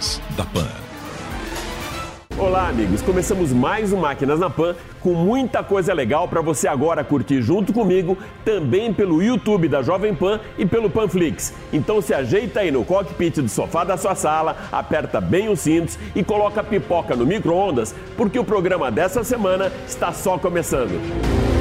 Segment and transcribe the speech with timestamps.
[0.00, 0.66] Máquinas da Pan.
[2.38, 3.02] Olá, amigos.
[3.02, 7.70] Começamos mais um Máquinas na Pan com muita coisa legal para você agora curtir junto
[7.70, 11.52] comigo, também pelo YouTube da Jovem Pan e pelo Panflix.
[11.70, 15.98] Então se ajeita aí no cockpit do sofá da sua sala, aperta bem os cintos
[16.14, 21.59] e coloca pipoca no micro-ondas, porque o programa dessa semana está só começando.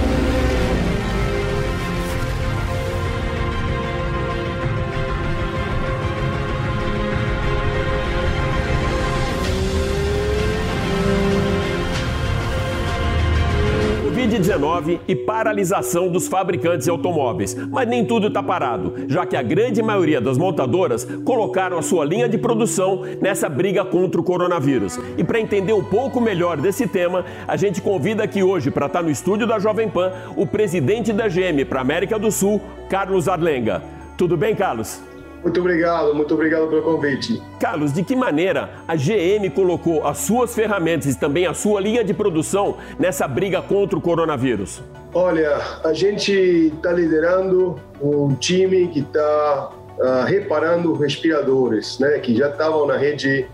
[14.80, 17.56] Covid-19 e paralisação dos fabricantes de automóveis.
[17.70, 22.06] Mas nem tudo está parado, já que a grande maioria das montadoras colocaram a sua
[22.06, 25.00] linha de produção nessa briga contra o coronavírus.
[25.18, 29.00] E para entender um pouco melhor desse tema, a gente convida aqui hoje para estar
[29.00, 33.28] tá no estúdio da Jovem Pan o presidente da GM para América do Sul, Carlos
[33.28, 33.82] Arlenga.
[34.18, 35.09] Tudo bem, Carlos?
[35.44, 37.42] Muito obrigado, muito obrigado pelo convite.
[37.60, 42.04] Carlos, de que maneira a GM colocou as suas ferramentas e também a sua linha
[42.04, 44.82] de produção nessa briga contra o coronavírus?
[45.14, 52.36] Olha, a gente está liderando um time que está uh, ah, reparando respiradores, né, que
[52.36, 53.48] já estavam na rede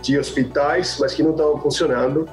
[0.00, 2.28] de hospitais, mas que não estavam funcionando.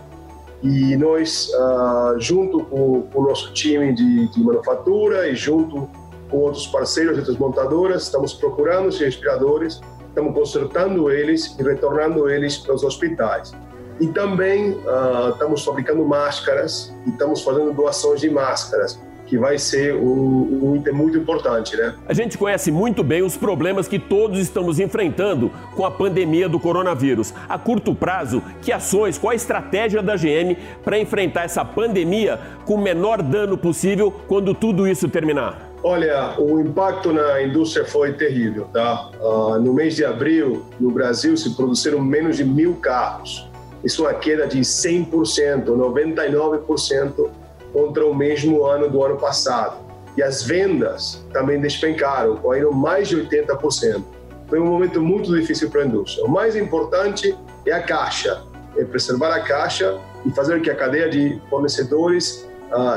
[0.61, 5.89] E nós, uh, junto com, com, o nosso time de, de manufatura e junto
[6.29, 12.57] com outros parceiros, outras montadoras, estamos procurando esses respiradores, estamos consertando eles e retornando eles
[12.57, 13.51] para os hospitais.
[13.99, 19.93] E também uh, estamos fabricando máscaras e estamos fazendo doações de máscaras que vai ser
[19.93, 21.93] um, um, item muito importante, né?
[22.07, 26.59] A gente conhece muito bem os problemas que todos estamos enfrentando com a pandemia do
[26.59, 27.31] coronavírus.
[27.47, 32.73] A curto prazo, que ações, qual a estratégia da GM para enfrentar essa pandemia com
[32.73, 35.68] o menor dano possível quando tudo isso terminar?
[35.81, 39.11] Olha, o impacto na indústria foi terrível, tá?
[39.21, 43.49] Uh, no mês de abril, no Brasil, se produziram menos de mil carros.
[43.81, 47.29] Isso é uma queda de 100%, 99%
[47.71, 49.77] contra o mesmo ano do ano passado.
[50.17, 54.03] E as vendas também despencaram, caíram mais de 80%.
[54.49, 56.25] Foi um momento muito difícil para a indústria.
[56.25, 58.41] O mais importante é a caixa,
[58.75, 62.48] é preservar a caixa e fazer com que a cadeia de fornecedores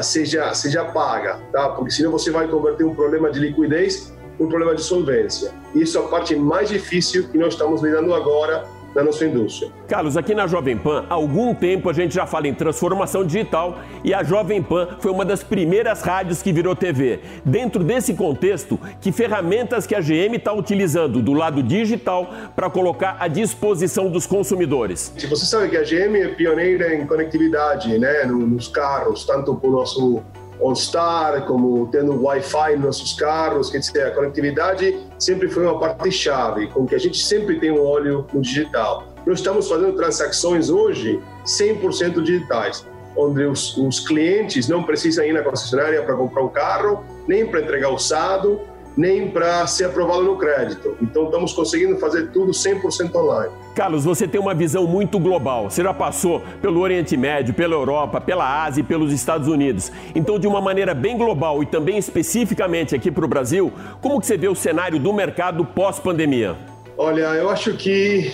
[0.02, 1.70] seja, seja paga, tá?
[1.70, 5.52] porque senão você vai converter um problema de liquidez em um problema de solvência.
[5.74, 9.70] Isso é a parte mais difícil que nós estamos lidando agora da nossa indústria.
[9.88, 13.78] Carlos, aqui na Jovem Pan, há algum tempo a gente já fala em transformação digital
[14.04, 17.20] e a Jovem Pan foi uma das primeiras rádios que virou TV.
[17.44, 23.16] Dentro desse contexto, que ferramentas que a GM está utilizando do lado digital para colocar
[23.18, 25.12] à disposição dos consumidores?
[25.28, 29.70] Você sabe que a GM é pioneira em conectividade né, nos carros, tanto com o
[29.70, 30.22] nosso
[30.62, 36.68] OnStar, como tendo Wi-Fi nos nossos carros, quer dizer, a conectividade sempre foi uma parte-chave,
[36.68, 39.04] com que a gente sempre tem um olho no digital.
[39.26, 42.86] Nós estamos fazendo transações hoje 100% digitais,
[43.16, 47.60] onde os, os clientes não precisam ir na concessionária para comprar um carro, nem para
[47.60, 48.60] entregar usado,
[48.96, 50.96] nem para ser aprovado no crédito.
[51.00, 53.52] Então, estamos conseguindo fazer tudo 100% online.
[53.74, 55.70] Carlos, você tem uma visão muito global.
[55.70, 59.90] Você já passou pelo Oriente Médio, pela Europa, pela Ásia e pelos Estados Unidos.
[60.14, 64.26] Então, de uma maneira bem global e também especificamente aqui para o Brasil, como que
[64.26, 66.56] você vê o cenário do mercado pós-pandemia?
[66.98, 68.32] Olha, eu acho que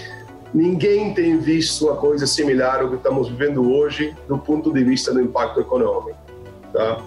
[0.53, 5.13] ninguém tem visto uma coisa similar ao que estamos vivendo hoje do ponto de vista
[5.13, 6.19] do impacto econômico.
[6.73, 6.99] Tá?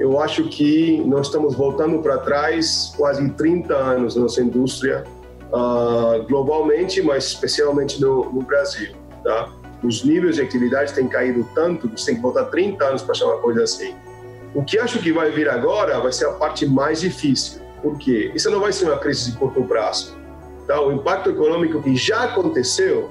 [0.00, 5.04] eu acho que nós estamos voltando para trás quase 30 anos na nossa indústria,
[5.52, 8.94] uh, globalmente, mas especialmente no, no, Brasil.
[9.24, 9.48] Tá?
[9.82, 13.14] Os níveis de atividade têm caído tanto que você tem que voltar 30 anos para
[13.14, 13.94] chamar coisa assim.
[14.54, 17.60] O que acho que vai vir agora vai ser a parte mais difícil.
[17.82, 18.30] Por quê?
[18.34, 20.16] Isso não vai ser uma crise de curto prazo.
[20.66, 20.80] Tá?
[20.80, 23.10] O impacto econômico que já aconteceu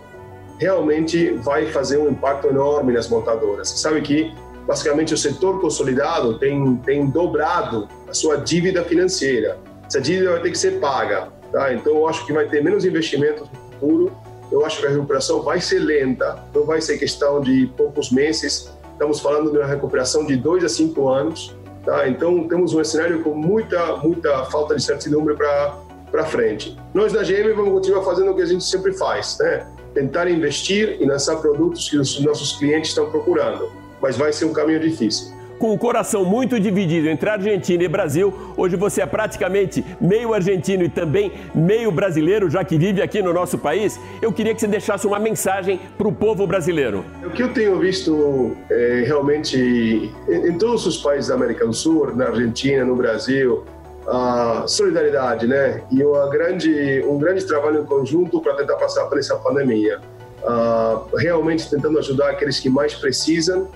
[0.60, 3.70] realmente vai fazer um impacto enorme nas montadoras.
[3.70, 4.34] Você sabe que
[4.68, 9.58] basicamente o setor consolidado tem, tem dobrado a sua dívida financeira.
[9.88, 11.39] Essa dívida vai ter que ser paga.
[11.52, 11.74] Tá?
[11.74, 14.12] Então, eu acho que vai ter menos investimentos no futuro.
[14.52, 18.72] Eu acho que a recuperação vai ser lenta, não vai ser questão de poucos meses.
[18.94, 21.56] Estamos falando de uma recuperação de dois a cinco anos.
[21.86, 22.08] Tá?
[22.08, 26.78] Então, temos um cenário com muita, muita falta de certidumbre para frente.
[26.94, 29.68] Nós da GM vamos continuar fazendo o que a gente sempre faz, né?
[29.94, 33.70] tentar investir e lançar produtos que os nossos clientes estão procurando
[34.02, 35.34] mas vai ser um caminho difícil.
[35.60, 40.86] Com o coração muito dividido entre Argentina e Brasil, hoje você é praticamente meio argentino
[40.86, 44.00] e também meio brasileiro, já que vive aqui no nosso país.
[44.22, 47.04] Eu queria que você deixasse uma mensagem para o povo brasileiro.
[47.26, 52.16] O que eu tenho visto é, realmente em, todos os países da América do Sul,
[52.16, 53.66] na Argentina, no Brasil,
[54.08, 55.84] uh, solidariedade, né?
[55.92, 60.00] E uma grande, um grande trabalho em conjunto para tentar passar por essa pandemia.
[60.42, 63.68] Uh, realmente tentando ajudar aqueles que mais precisam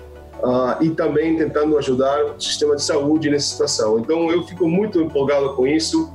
[0.44, 3.98] uh, e também tentando ajudar o sistema de saúde nessa situação.
[3.98, 6.12] Então, eu fico muito empolgado com isso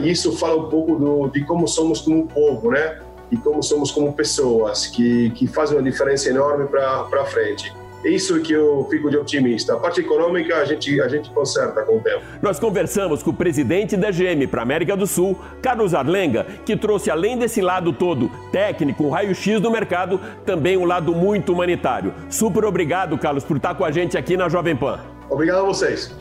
[0.00, 3.00] e isso fala um pouco do, de como somos como povo, né?
[3.28, 7.74] E como somos como pessoas, que, que fazem uma diferença enorme para frente.
[8.04, 9.74] Isso que eu fico de otimista.
[9.74, 12.22] A parte econômica a gente, a gente conserta com o tempo.
[12.40, 17.10] Nós conversamos com o presidente da GM para América do Sul, Carlos Arlenga, que trouxe
[17.10, 22.14] além desse lado todo técnico, raio-x do mercado, também um lado muito humanitário.
[22.30, 25.00] Super obrigado, Carlos, por estar com a gente aqui na Jovem Pan.
[25.28, 26.14] Obrigado a vocês.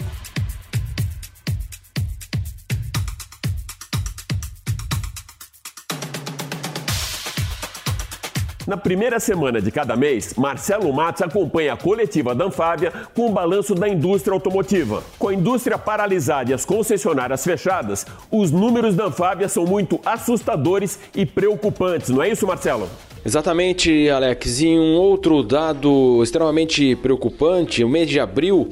[8.67, 13.31] Na primeira semana de cada mês, Marcelo Matos acompanha a coletiva da Anfávia com o
[13.31, 15.01] balanço da indústria automotiva.
[15.17, 20.99] Com a indústria paralisada e as concessionárias fechadas, os números da Anfávia são muito assustadores
[21.15, 22.89] e preocupantes, não é isso, Marcelo?
[23.25, 24.59] Exatamente, Alex.
[24.59, 28.67] E um outro dado extremamente preocupante: o mês de abril.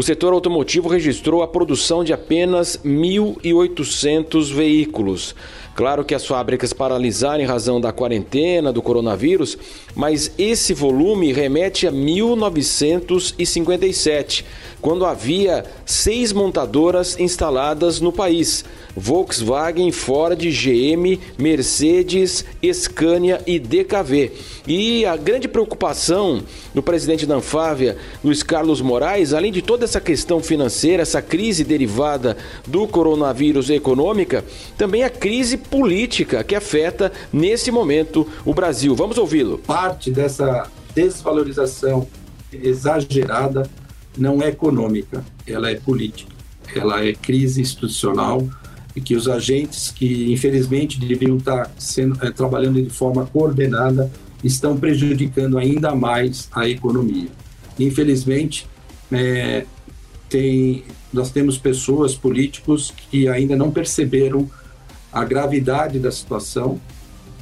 [0.00, 5.34] O setor automotivo registrou a produção de apenas 1.800 veículos.
[5.74, 9.58] Claro que as fábricas paralisaram em razão da quarentena do coronavírus,
[9.94, 14.46] mas esse volume remete a 1957,
[14.80, 18.64] quando havia seis montadoras instaladas no país.
[18.96, 24.32] Volkswagen, Ford, GM, Mercedes, Scania e DKV.
[24.66, 26.42] E a grande preocupação
[26.74, 31.64] do presidente da Anfávia, Luiz Carlos Moraes, além de toda essa questão financeira, essa crise
[31.64, 34.44] derivada do coronavírus econômica,
[34.78, 38.94] também a crise política que afeta nesse momento o Brasil.
[38.94, 39.58] Vamos ouvi-lo.
[39.58, 42.06] Parte dessa desvalorização
[42.52, 43.68] exagerada
[44.16, 46.32] não é econômica, ela é política,
[46.74, 48.46] ela é crise institucional
[48.94, 54.10] e que os agentes que infelizmente deviam estar sendo, é, trabalhando de forma coordenada
[54.42, 57.28] estão prejudicando ainda mais a economia.
[57.78, 58.66] Infelizmente,
[59.12, 59.64] é,
[60.30, 64.48] tem, nós temos pessoas, políticos, que ainda não perceberam
[65.12, 66.80] a gravidade da situação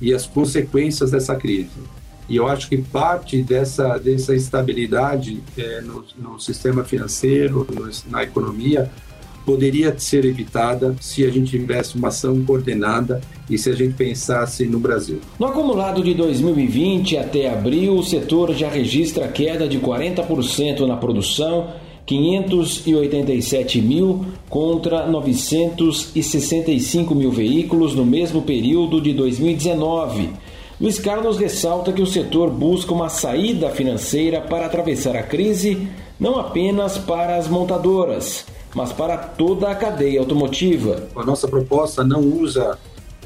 [0.00, 1.69] e as consequências dessa crise.
[2.29, 8.23] E eu acho que parte dessa, dessa estabilidade é, no, no, sistema financeiro, no, na
[8.23, 8.90] economia,
[9.46, 14.67] poderia ser evitada se a gente tivesse uma ação coordenada e se a gente pensasse
[14.67, 15.20] no Brasil.
[15.38, 21.73] No acumulado de 2020 até abril, o setor já registra queda de 40% na produção
[22.08, 30.31] 587 mil contra 965 mil veículos no mesmo período de 2019.
[30.81, 35.87] Luiz Carlos ressalta que o setor busca uma saída financeira para atravessar a crise,
[36.19, 38.44] não apenas para as montadoras
[38.75, 41.08] mas para toda a cadeia automotiva.
[41.16, 42.78] A nossa proposta não usa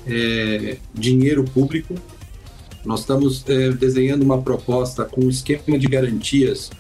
[0.07, 1.95] é, dinheiro público.
[2.85, 6.71] Nós estamos é, desenhando uma proposta com um esquema de garantias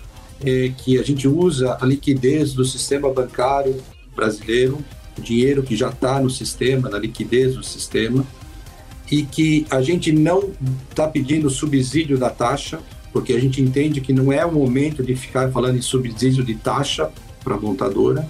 [0.44, 3.76] é, que a gente usa a liquidez do sistema bancário
[4.14, 4.78] brasileiro,
[5.18, 8.24] o dinheiro que já está no sistema, na liquidez do sistema,
[9.10, 10.52] e que a gente não
[10.90, 12.80] está pedindo subsídio da taxa,
[13.12, 16.54] porque a gente entende que não é o momento de ficar falando em subsídio de
[16.54, 17.10] taxa
[17.44, 18.26] para a montadora,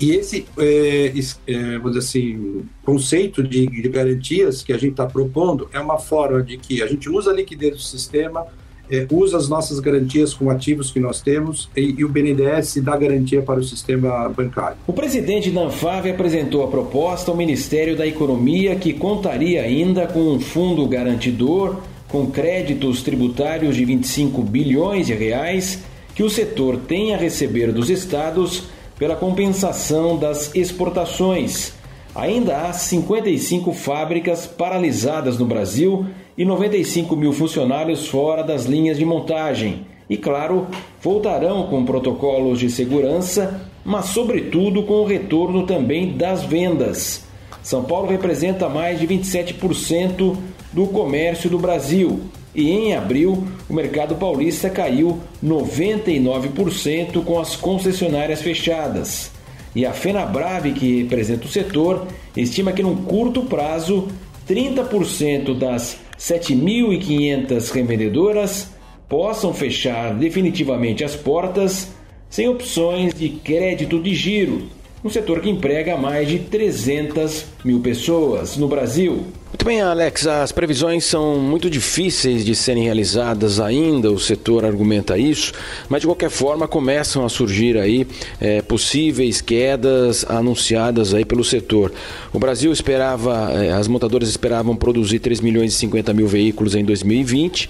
[0.00, 1.12] e esse, é,
[1.46, 5.98] é, vamos dizer assim, conceito de, de garantias que a gente está propondo é uma
[5.98, 8.46] forma de que a gente usa a liquidez do sistema,
[8.90, 12.96] é, usa as nossas garantias com ativos que nós temos e, e, o BNDES dá
[12.96, 14.76] garantia para o sistema bancário.
[14.86, 20.20] O presidente da Anfave apresentou a proposta ao Ministério da Economia que contaria ainda com
[20.20, 21.76] um fundo garantidor
[22.08, 27.88] com créditos tributários de 25 bilhões de reais que o setor tem a receber dos
[27.88, 28.64] estados
[28.98, 31.72] pela compensação das exportações.
[32.14, 36.06] Ainda há 55 fábricas paralisadas no Brasil
[36.40, 39.84] e 95 mil funcionários fora das linhas de montagem.
[40.08, 40.68] E, claro,
[41.02, 47.26] voltarão com protocolos de segurança, mas, sobretudo, com o retorno também das vendas.
[47.62, 50.34] São Paulo representa mais de 27%
[50.72, 52.20] do comércio do Brasil
[52.54, 59.30] e em abril o mercado paulista caiu 99% com as concessionárias fechadas.
[59.76, 64.08] E a Fenabrave, que representa o setor, estima que num curto prazo
[64.48, 68.68] 30% das 7.500 revendedoras
[69.08, 71.88] possam fechar definitivamente as portas
[72.28, 74.68] sem opções de crédito de giro,
[75.02, 79.26] um setor que emprega mais de 300 mil pessoas no Brasil.
[79.50, 80.28] Muito bem, Alex.
[80.28, 85.52] As previsões são muito difíceis de serem realizadas ainda, o setor argumenta isso,
[85.88, 88.06] mas de qualquer forma começam a surgir aí
[88.40, 91.92] é, possíveis quedas anunciadas aí pelo setor.
[92.32, 96.84] O Brasil esperava, é, as montadoras esperavam produzir 3 milhões e 50 mil veículos em
[96.84, 97.68] 2020,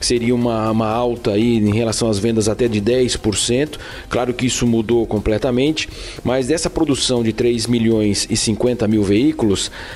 [0.00, 3.78] seria uma, uma alta aí em relação às vendas até de 10%.
[4.10, 5.88] Claro que isso mudou completamente,
[6.22, 9.31] mas dessa produção de 3 milhões e 50 mil veículos,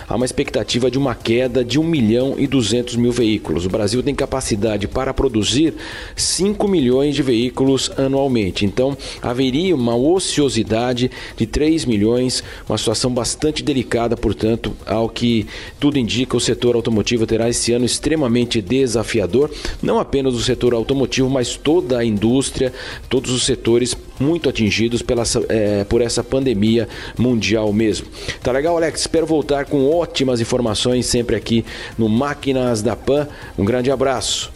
[0.09, 3.67] há uma expectativa de uma queda de 1 milhão e 200 mil veículos.
[3.67, 5.75] O Brasil tem capacidade para produzir
[6.15, 8.65] 5 milhões de veículos anualmente.
[8.65, 15.47] Então, haveria uma ociosidade de 3 milhões, uma situação bastante delicada, portanto, ao que
[15.79, 19.51] tudo indica, o setor automotivo terá esse ano extremamente desafiador,
[19.83, 22.73] não apenas o setor automotivo, mas toda a indústria,
[23.09, 26.89] todos os setores muito atingidos pela, é, por essa pandemia
[27.19, 28.07] mundial mesmo.
[28.43, 29.01] Tá legal, Alex?
[29.01, 31.65] Espero voltar com ótimas informações sempre aqui
[31.99, 33.29] no Máquinas da Pan.
[33.59, 34.51] Um grande abraço.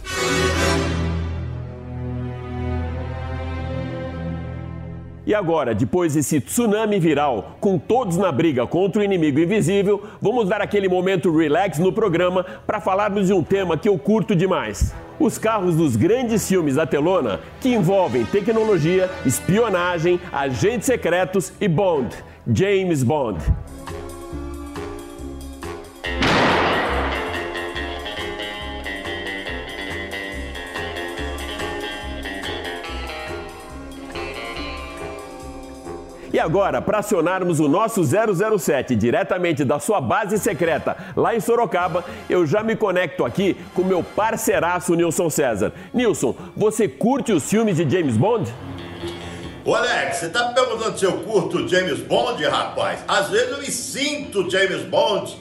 [5.23, 10.49] E agora, depois desse tsunami viral, com todos na briga contra o inimigo invisível, vamos
[10.49, 14.93] dar aquele momento relax no programa para falarmos de um tema que eu curto demais.
[15.19, 22.15] Os carros dos grandes filmes da telona que envolvem tecnologia, espionagem, agentes secretos e Bond,
[22.51, 23.41] James Bond.
[36.41, 42.45] Agora, para acionarmos o nosso 007 diretamente da sua base secreta lá em Sorocaba, eu
[42.45, 45.71] já me conecto aqui com meu parceiraço Nilson César.
[45.93, 48.53] Nilson, você curte os filmes de James Bond?
[49.63, 52.99] Ô Alex, você tá me perguntando se eu curto James Bond, rapaz?
[53.07, 55.37] Às vezes eu me sinto James Bond.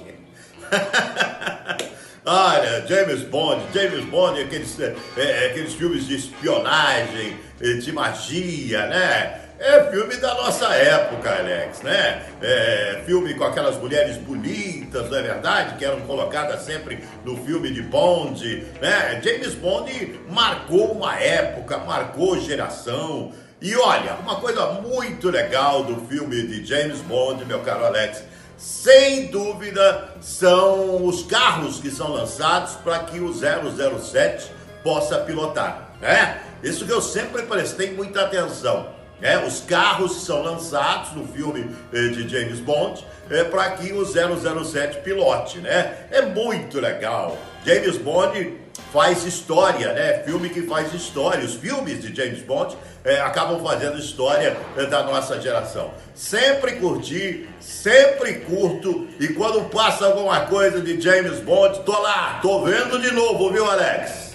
[2.25, 9.40] Olha, James Bond, James Bond, aqueles, é, é, aqueles filmes de espionagem, de magia, né?
[9.61, 12.23] É filme da nossa época, Alex, né?
[12.41, 15.77] É filme com aquelas mulheres bonitas, não é verdade?
[15.77, 18.43] Que eram colocadas sempre no filme de Bond,
[18.81, 19.21] né?
[19.23, 23.33] James Bond marcou uma época, marcou geração.
[23.61, 28.25] E olha, uma coisa muito legal do filme de James Bond, meu caro Alex,
[28.57, 34.51] sem dúvida, são os carros que são lançados para que o 007
[34.83, 36.41] possa pilotar, né?
[36.63, 38.99] Isso que eu sempre prestei muita atenção.
[39.23, 44.05] É, os carros são lançados no filme eh, de James Bond é, para que o
[44.05, 45.95] 007 pilote, né?
[46.11, 47.39] É muito legal.
[47.65, 48.55] James Bond
[48.93, 50.23] faz história, né?
[50.25, 51.45] Filme que faz história.
[51.45, 55.93] Os filmes de James Bond é, acabam fazendo história é, da nossa geração.
[56.15, 62.65] Sempre curti, sempre curto e quando passa alguma coisa de James Bond, tô lá, tô
[62.65, 64.30] vendo de novo, viu, Alex?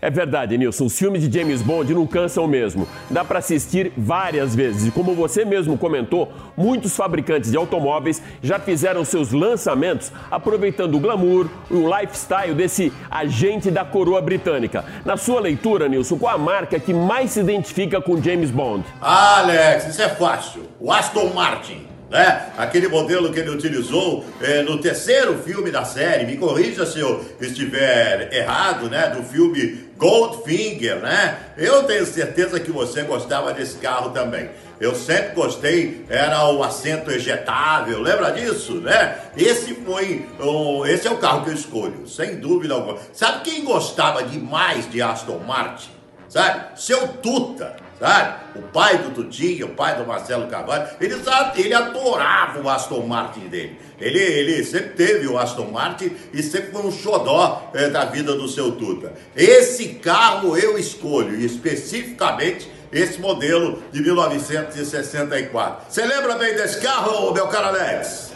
[0.00, 0.86] É verdade, Nilson.
[0.86, 2.86] Os filmes de James Bond não cansam mesmo.
[3.10, 4.86] Dá para assistir várias vezes.
[4.86, 11.00] E como você mesmo comentou, muitos fabricantes de automóveis já fizeram seus lançamentos aproveitando o
[11.00, 14.84] glamour e o lifestyle desse agente da coroa britânica.
[15.04, 18.84] Na sua leitura, Nilson, qual a marca que mais se identifica com James Bond?
[19.00, 20.62] Alex, isso é fácil.
[20.80, 22.46] O Aston Martin né?
[22.56, 27.24] Aquele modelo que ele utilizou é, no terceiro filme da série, me corrija se eu
[27.40, 29.08] estiver errado, né?
[29.10, 31.38] Do filme Goldfinger, né?
[31.56, 34.48] Eu tenho certeza que você gostava desse carro também.
[34.80, 39.18] Eu sempre gostei, era o assento ejetável, lembra disso, né?
[39.36, 42.96] Esse foi, um, esse é o carro que eu escolho, sem dúvida alguma.
[43.12, 45.90] Sabe quem gostava demais de Aston Martin?
[46.28, 46.80] Sabe?
[46.80, 48.58] Seu Tuta sabe?
[48.58, 51.14] O pai do Tutinho, o pai do Marcelo Carvalho, ele,
[51.56, 53.78] ele adorava o Aston Martin dele.
[54.00, 58.34] Ele, ele sempre teve o Aston Martin e sempre foi um xodó é, da vida
[58.34, 59.12] do seu Tuta.
[59.36, 65.92] Esse carro eu escolho, especificamente esse modelo de 1964.
[65.92, 68.32] Você lembra bem desse carro, meu caro Alex?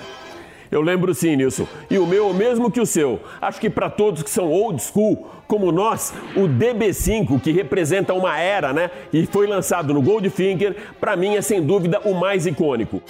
[0.73, 1.69] Eu lembro sim, Nilson.
[1.91, 3.21] E o meu, mesmo que o seu.
[3.43, 8.38] Acho que para todos que são old school, como nós, o DB5, que representa uma
[8.38, 8.91] era, né?
[9.12, 13.02] E foi lançado no Goldfinger, para mim é sem dúvida o mais icônico.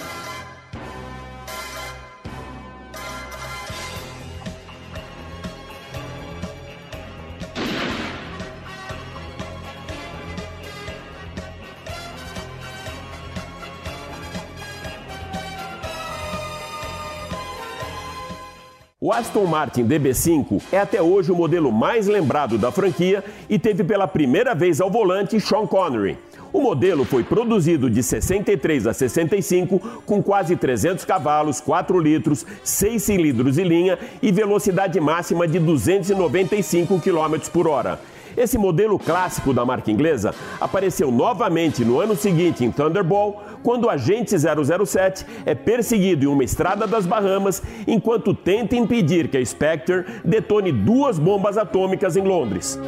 [19.05, 23.83] O Aston Martin DB5 é até hoje o modelo mais lembrado da franquia e teve
[23.83, 26.17] pela primeira vez ao volante Sean Connery.
[26.53, 33.03] O modelo foi produzido de 63 a 65, com quase 300 cavalos, 4 litros, 6
[33.03, 37.99] cilindros e linha e velocidade máxima de 295 km por hora.
[38.35, 43.89] Esse modelo clássico da marca inglesa apareceu novamente no ano seguinte em Thunderball, quando o
[43.89, 50.05] agente 007 é perseguido em uma estrada das Bahamas enquanto tenta impedir que a Spectre
[50.23, 52.79] detone duas bombas atômicas em Londres.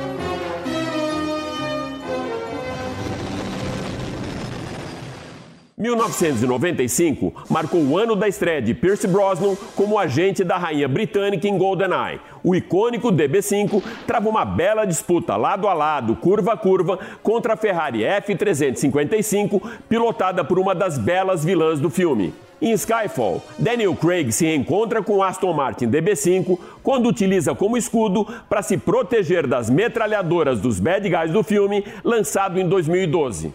[5.86, 11.58] 1995 marcou o ano da estreia de Pierce Brosnan como agente da rainha britânica em
[11.58, 12.20] GoldenEye.
[12.44, 17.58] O icônico DB5 trava uma bela disputa lado a lado, curva a curva, contra a
[17.58, 22.34] Ferrari F355, pilotada por uma das belas vilãs do filme.
[22.62, 28.64] Em Skyfall, Daniel Craig se encontra com Aston Martin DB5 quando utiliza como escudo para
[28.64, 33.54] se proteger das metralhadoras dos bad guys do filme, lançado em 2012.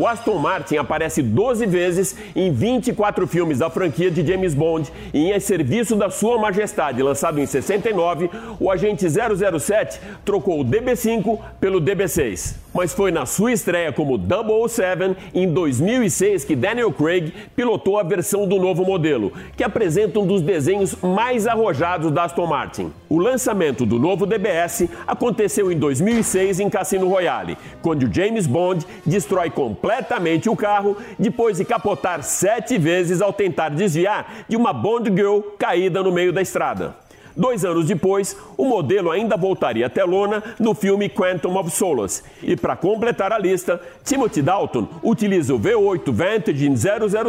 [0.00, 5.30] O Aston Martin aparece 12 vezes em 24 filmes da franquia de James Bond e
[5.30, 11.82] em Serviço da Sua Majestade, lançado em 69, o agente 007 trocou o DB5 pelo
[11.82, 18.02] DB6 mas foi na sua estreia como 007 em 2006 que Daniel Craig pilotou a
[18.02, 22.92] versão do novo modelo, que apresenta um dos desenhos mais arrojados da Aston Martin.
[23.08, 29.50] O lançamento do novo DBS aconteceu em 2006 em Cassino Royale, quando James Bond destrói
[29.50, 35.40] completamente o carro depois de capotar sete vezes ao tentar desviar de uma Bond Girl
[35.58, 36.94] caída no meio da estrada.
[37.36, 42.22] Dois anos depois, o modelo ainda voltaria à telona no filme Quantum of Solace.
[42.42, 46.70] E para completar a lista, Timothy Dalton utiliza o V8 Vantage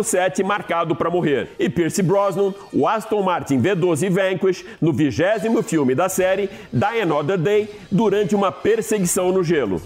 [0.04, 1.50] 007 marcado para morrer.
[1.60, 7.38] E Pierce Brosnan, o Aston Martin V12 Vanquish, no vigésimo filme da série Die Another
[7.38, 9.82] Day, durante uma perseguição no gelo.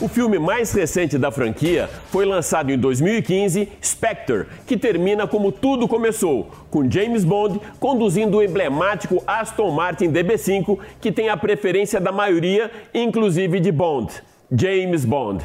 [0.00, 5.86] O filme mais recente da franquia foi lançado em 2015, Spectre, que termina como tudo
[5.86, 12.10] começou, com James Bond conduzindo o emblemático Aston Martin DB5, que tem a preferência da
[12.10, 14.12] maioria, inclusive de Bond.
[14.50, 15.44] James Bond.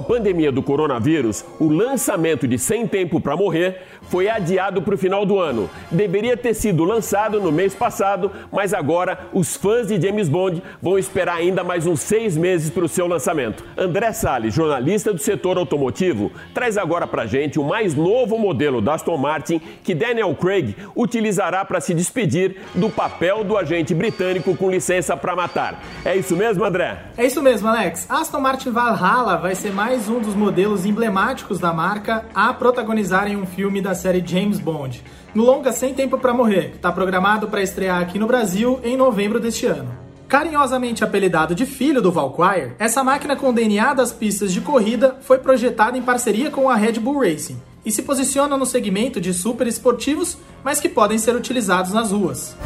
[0.00, 4.98] A pandemia do coronavírus, o lançamento de Sem Tempo para Morrer foi adiado para o
[4.98, 5.68] final do ano.
[5.90, 10.98] Deveria ter sido lançado no mês passado, mas agora os fãs de James Bond vão
[10.98, 13.62] esperar ainda mais uns seis meses para o seu lançamento.
[13.76, 18.94] André Salles, jornalista do setor automotivo, traz agora para gente o mais novo modelo da
[18.94, 24.70] Aston Martin que Daniel Craig utilizará para se despedir do papel do agente britânico com
[24.70, 25.82] licença para matar.
[26.06, 27.02] É isso mesmo, André?
[27.18, 28.06] É isso mesmo, Alex.
[28.08, 33.36] Aston Martin Valhalla vai ser mais mais um dos modelos emblemáticos da marca a protagonizarem
[33.36, 35.02] um filme da série James Bond,
[35.34, 38.96] no longa Sem Tempo para Morrer, que está programado para estrear aqui no Brasil em
[38.96, 39.90] novembro deste ano.
[40.28, 45.38] Carinhosamente apelidado de filho do Valkyrie, essa máquina com DNA das pistas de corrida foi
[45.38, 49.66] projetada em parceria com a Red Bull Racing e se posiciona no segmento de super
[49.66, 52.56] esportivos, mas que podem ser utilizados nas ruas.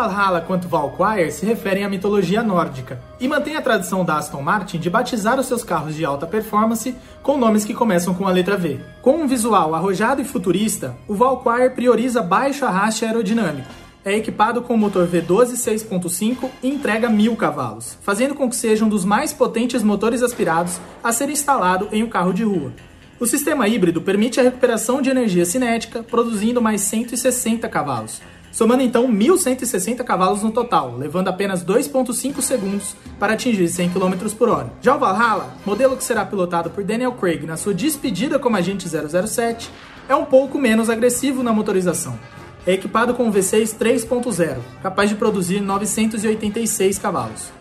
[0.00, 4.78] Valhalla quanto Valkyrie se referem à mitologia nórdica e mantém a tradição da Aston Martin
[4.78, 8.56] de batizar os seus carros de alta performance com nomes que começam com a letra
[8.56, 8.80] V.
[9.02, 13.68] Com um visual arrojado e futurista, o Valkyrie prioriza baixo arraste aerodinâmico.
[14.02, 18.88] É equipado com motor V12 6.5 e entrega 1000 cavalos, fazendo com que seja um
[18.88, 22.72] dos mais potentes motores aspirados a ser instalado em um carro de rua.
[23.20, 29.06] O sistema híbrido permite a recuperação de energia cinética, produzindo mais 160 cavalos, somando então
[29.08, 34.72] 1.160 cavalos no total, levando apenas 2,5 segundos para atingir 100 km por hora.
[34.80, 38.88] Já o Valhalla, modelo que será pilotado por Daniel Craig na sua despedida como agente
[38.88, 39.70] 007,
[40.08, 42.18] é um pouco menos agressivo na motorização.
[42.66, 47.60] É equipado com um V6 3.0, capaz de produzir 986 cavalos.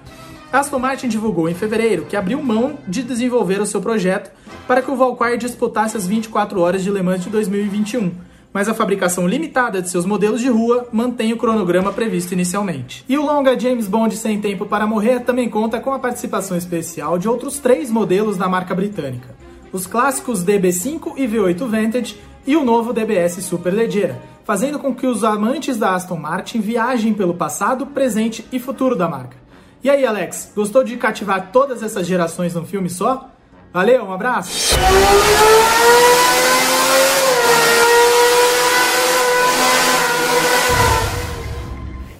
[0.52, 4.32] Aston Martin divulgou em fevereiro que abriu mão de desenvolver o seu projeto
[4.67, 8.12] para que o Valkyrie disputasse as 24 horas de Le Mans de 2021,
[8.53, 13.05] mas a fabricação limitada de seus modelos de rua mantém o cronograma previsto inicialmente.
[13.07, 17.17] E o longa James Bond Sem Tempo para Morrer também conta com a participação especial
[17.17, 19.35] de outros três modelos da marca britânica.
[19.71, 25.23] os clássicos DB5 e V8 Vantage e o novo DBS Superleggera, fazendo com que os
[25.23, 29.38] amantes da Aston Martin viajem pelo passado, presente e futuro da marca.
[29.83, 33.29] E aí, Alex, gostou de cativar todas essas gerações num filme só?
[33.71, 34.75] Valeu, um abraço!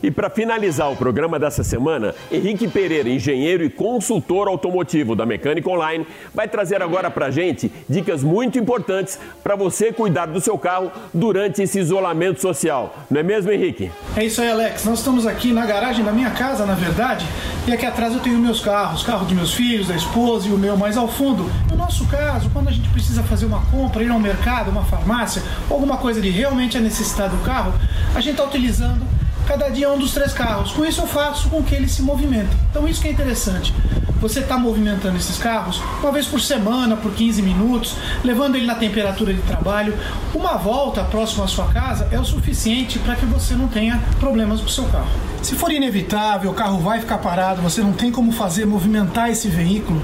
[0.02, 5.70] E para finalizar o programa dessa semana, Henrique Pereira, engenheiro e consultor automotivo da Mecânica
[5.70, 10.90] Online, vai trazer agora para gente dicas muito importantes para você cuidar do seu carro
[11.14, 12.96] durante esse isolamento social.
[13.12, 13.92] Não é mesmo, Henrique?
[14.16, 14.86] É isso aí, Alex.
[14.86, 17.26] Nós estamos aqui na garagem da minha casa, na verdade,
[17.68, 20.58] e aqui atrás eu tenho meus carros, carro de meus filhos, da esposa e o
[20.58, 21.52] meu mais ao fundo.
[21.70, 25.44] No nosso caso, quando a gente precisa fazer uma compra, ir ao mercado, uma farmácia,
[25.70, 27.74] alguma coisa de realmente a necessidade do carro,
[28.16, 29.19] a gente está utilizando
[29.50, 30.74] cada dia um dos três carros.
[30.74, 32.56] Com isso eu faço com que ele se movimente.
[32.70, 33.74] Então isso que é interessante.
[34.22, 38.76] Você está movimentando esses carros uma vez por semana, por 15 minutos, levando ele na
[38.76, 39.98] temperatura de trabalho.
[40.36, 44.60] Uma volta próximo à sua casa é o suficiente para que você não tenha problemas
[44.60, 45.10] com o seu carro.
[45.42, 49.48] Se for inevitável, o carro vai ficar parado, você não tem como fazer movimentar esse
[49.48, 50.00] veículo.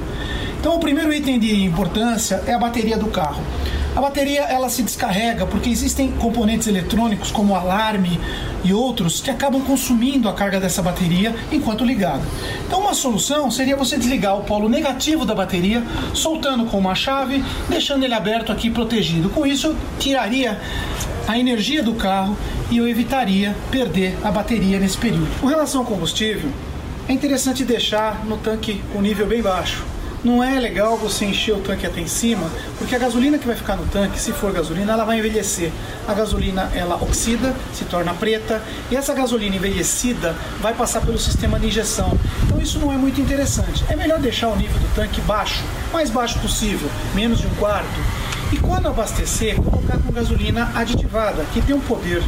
[0.60, 3.44] Então o primeiro item de importância é a bateria do carro.
[3.96, 8.20] A bateria ela se descarrega porque existem componentes eletrônicos como alarme
[8.62, 12.22] e outros que acabam consumindo a carga dessa bateria enquanto ligada.
[12.68, 15.82] Então uma solução seria você desligar o polo negativo da bateria,
[16.14, 19.30] soltando com uma chave, deixando ele aberto aqui protegido.
[19.30, 20.60] Com isso eu tiraria
[21.26, 22.38] a energia do carro
[22.70, 25.40] e eu evitaria perder a bateria nesse período.
[25.40, 26.52] Com relação ao combustível,
[27.08, 29.95] é interessante deixar no tanque o nível bem baixo
[30.26, 33.56] não é legal você encher o tanque até em cima, porque a gasolina que vai
[33.56, 35.72] ficar no tanque, se for gasolina, ela vai envelhecer.
[36.08, 41.60] A gasolina ela oxida, se torna preta, e essa gasolina envelhecida vai passar pelo sistema
[41.60, 42.18] de injeção.
[42.44, 43.86] Então isso não é muito interessante.
[43.88, 47.86] É melhor deixar o nível do tanque baixo, mais baixo possível, menos de um quarto.
[48.52, 52.24] E quando abastecer, colocar com gasolina aditivada, que tem um poder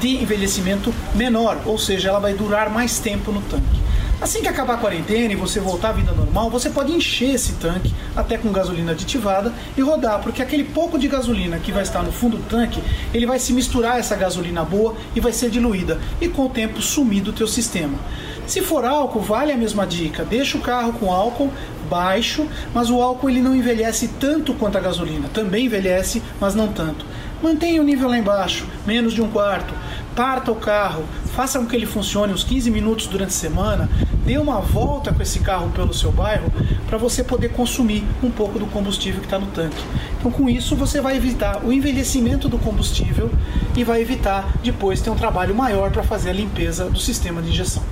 [0.00, 3.87] de envelhecimento menor, ou seja, ela vai durar mais tempo no tanque.
[4.20, 7.52] Assim que acabar a quarentena e você voltar à vida normal, você pode encher esse
[7.52, 12.02] tanque até com gasolina aditivada e rodar, porque aquele pouco de gasolina que vai estar
[12.02, 12.82] no fundo do tanque,
[13.14, 16.50] ele vai se misturar a essa gasolina boa e vai ser diluída e com o
[16.50, 17.96] tempo sumir do teu sistema.
[18.44, 20.24] Se for álcool, vale a mesma dica.
[20.24, 21.52] Deixa o carro com álcool
[21.88, 25.28] baixo, mas o álcool ele não envelhece tanto quanto a gasolina.
[25.28, 27.06] Também envelhece, mas não tanto.
[27.42, 29.72] Mantenha o nível lá embaixo, menos de um quarto.
[30.18, 33.88] Parta o carro, faça com que ele funcione uns 15 minutos durante a semana,
[34.26, 36.52] dê uma volta com esse carro pelo seu bairro
[36.88, 39.80] para você poder consumir um pouco do combustível que está no tanque.
[40.18, 43.30] Então, com isso, você vai evitar o envelhecimento do combustível
[43.76, 47.50] e vai evitar depois ter um trabalho maior para fazer a limpeza do sistema de
[47.50, 47.84] injeção.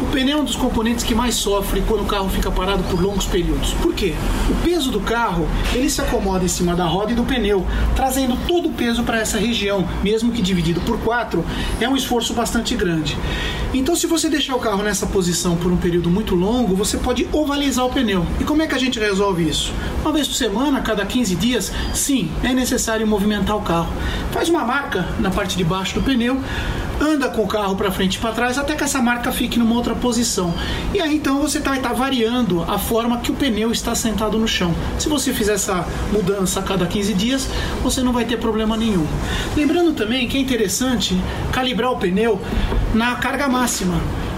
[0.00, 3.02] O pneu é um dos componentes que mais sofre quando o carro fica parado por
[3.02, 3.72] longos períodos.
[3.74, 4.14] Por quê?
[4.50, 8.36] O peso do carro ele se acomoda em cima da roda e do pneu, trazendo
[8.46, 11.44] todo o peso para essa região, mesmo que dividido por quatro,
[11.80, 13.16] é um esforço bastante grande.
[13.74, 17.28] Então, se você deixar o carro nessa posição por um período muito longo, você pode
[17.32, 18.26] ovalizar o pneu.
[18.40, 19.74] E como é que a gente resolve isso?
[20.00, 23.92] Uma vez por semana, cada 15 dias, sim, é necessário movimentar o carro.
[24.32, 26.40] Faz uma marca na parte de baixo do pneu,
[26.98, 29.74] anda com o carro para frente e para trás até que essa marca fique numa
[29.74, 30.52] outra posição.
[30.94, 34.38] E aí então você vai estar tá variando a forma que o pneu está sentado
[34.38, 34.74] no chão.
[34.98, 37.48] Se você fizer essa mudança a cada 15 dias,
[37.82, 39.06] você não vai ter problema nenhum.
[39.54, 41.16] Lembrando também que é interessante
[41.52, 42.40] calibrar o pneu
[42.94, 43.57] na carga máxima.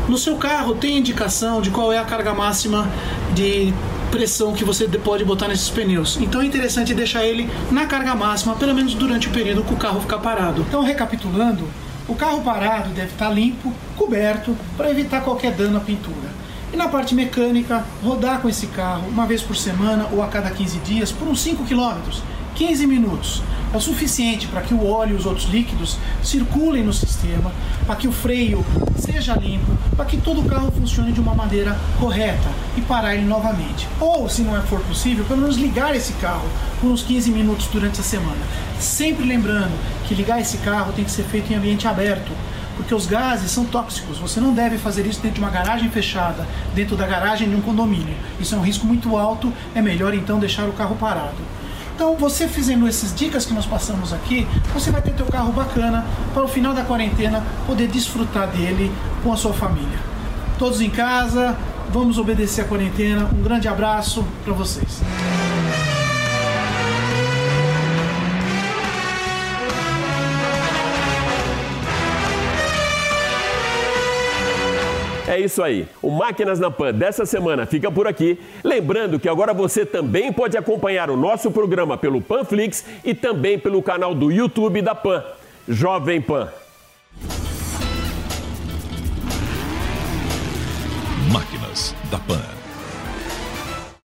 [0.09, 2.89] No seu carro tem indicação de qual é a carga máxima
[3.35, 3.73] de
[4.11, 6.19] pressão que você pode botar nesses pneus.
[6.21, 9.77] Então é interessante deixar ele na carga máxima, pelo menos durante o período que o
[9.77, 10.65] carro ficar parado.
[10.69, 11.69] Então, recapitulando,
[12.09, 16.31] o carro parado deve estar limpo, coberto, para evitar qualquer dano à pintura.
[16.73, 20.51] E na parte mecânica, rodar com esse carro uma vez por semana ou a cada
[20.51, 22.01] 15 dias por uns 5 km,
[22.61, 23.43] 15 minutos
[23.73, 27.51] é o suficiente para que o óleo e os outros líquidos circulem no sistema,
[27.87, 28.63] para que o freio
[28.99, 33.25] seja limpo, para que todo o carro funcione de uma maneira correta e parar ele
[33.25, 33.89] novamente.
[33.99, 36.47] Ou, se não é for possível, pelo menos ligar esse carro
[36.83, 38.45] por uns 15 minutos durante a semana.
[38.79, 39.73] Sempre lembrando
[40.07, 42.31] que ligar esse carro tem que ser feito em ambiente aberto,
[42.77, 44.19] porque os gases são tóxicos.
[44.19, 47.63] Você não deve fazer isso dentro de uma garagem fechada, dentro da garagem de um
[47.63, 48.15] condomínio.
[48.39, 51.60] Isso é um risco muito alto, é melhor então deixar o carro parado.
[52.01, 56.07] Então, você fazendo essas dicas que nós passamos aqui, você vai ter teu carro bacana
[56.33, 58.91] para o final da quarentena poder desfrutar dele
[59.23, 59.99] com a sua família.
[60.59, 61.55] Todos em casa,
[61.93, 63.29] vamos obedecer a quarentena.
[63.31, 65.03] Um grande abraço para vocês.
[75.31, 75.87] É isso aí.
[76.03, 78.37] O Máquinas na Pan dessa semana fica por aqui.
[78.65, 83.81] Lembrando que agora você também pode acompanhar o nosso programa pelo Panflix e também pelo
[83.81, 85.23] canal do YouTube da Pan.
[85.69, 86.49] Jovem Pan.
[91.33, 92.60] Máquinas da Pan.